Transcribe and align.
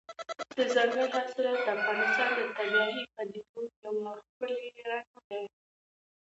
دځنګل 0.57 1.07
حاصلات 1.15 1.59
د 1.65 1.69
افغانستان 1.77 2.29
د 2.37 2.39
طبیعي 2.57 3.01
پدیدو 3.15 3.61
یو 3.83 4.03
ښکلی 4.23 4.65
رنګ 4.89 5.11
دی. 5.27 5.41